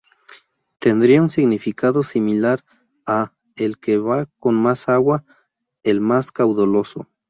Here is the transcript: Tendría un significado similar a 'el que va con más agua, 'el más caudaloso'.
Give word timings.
Tendría 0.79 1.21
un 1.21 1.29
significado 1.29 2.01
similar 2.01 2.65
a 3.05 3.33
'el 3.55 3.77
que 3.77 3.99
va 3.99 4.25
con 4.39 4.55
más 4.55 4.89
agua, 4.89 5.23
'el 5.83 6.01
más 6.01 6.31
caudaloso'. 6.31 7.07